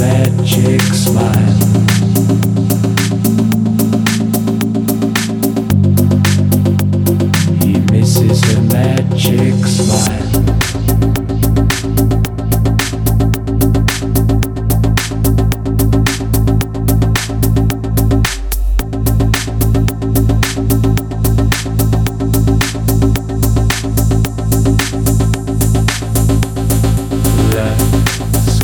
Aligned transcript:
magic 0.00 0.80
smile. 0.92 2.19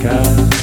Yeah. 0.06 0.55